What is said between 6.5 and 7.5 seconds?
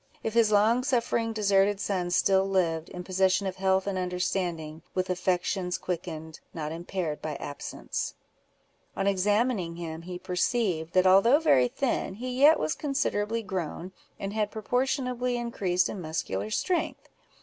not impaired by